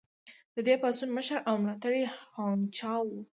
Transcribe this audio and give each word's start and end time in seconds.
د 0.55 0.57
دې 0.67 0.75
پاڅون 0.81 1.09
مشر 1.17 1.37
او 1.49 1.55
ملاتړی 1.63 2.03
هوانګ 2.13 2.61
چائو 2.77 3.07
و. 3.13 3.21